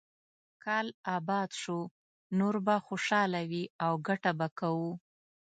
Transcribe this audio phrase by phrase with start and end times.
[0.63, 1.79] کال اباد شو،
[2.37, 4.91] نور به خوشاله وي او ګټه به کوو.